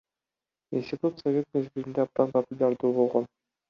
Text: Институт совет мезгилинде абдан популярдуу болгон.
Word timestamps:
Институт 0.79 1.13
совет 1.23 1.45
мезгилинде 1.59 2.01
абдан 2.09 2.29
популярдуу 2.37 2.91
болгон. 3.01 3.25